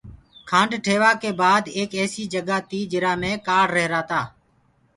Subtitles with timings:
[0.49, 4.21] کآنڊ ٺيوآ ڪي بآد ايڪ ايسي جگآ تي جرآ مي کآڙ رهيري تي۔